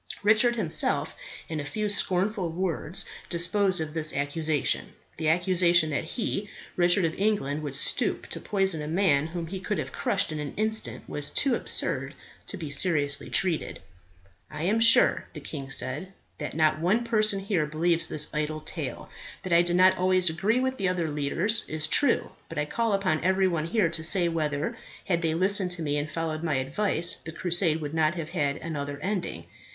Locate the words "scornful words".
1.87-3.05